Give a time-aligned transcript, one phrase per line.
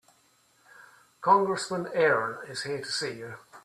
[1.21, 3.35] Congressman Aaron is here to see you.